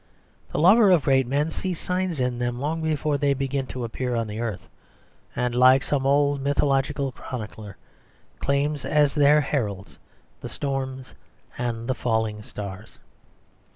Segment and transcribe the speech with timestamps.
[0.51, 4.15] The lover of great men sees signs of them long before they begin to appear
[4.15, 4.67] on the earth,
[5.35, 7.77] and, like some old mythological chronicler,
[8.39, 9.99] claims as their heralds
[10.39, 11.13] the storms
[11.55, 12.97] and the falling stars.